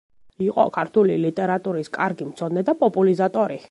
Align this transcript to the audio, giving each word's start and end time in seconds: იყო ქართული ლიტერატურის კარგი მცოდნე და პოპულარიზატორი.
იყო 0.45 0.65
ქართული 0.77 1.19
ლიტერატურის 1.27 1.93
კარგი 2.01 2.31
მცოდნე 2.33 2.69
და 2.71 2.81
პოპულარიზატორი. 2.85 3.59